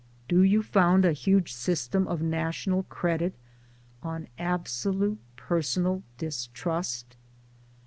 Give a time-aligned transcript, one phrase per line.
[0.27, 3.35] Do you found a huge system of national Credit
[4.01, 7.17] on absolute personal Distrust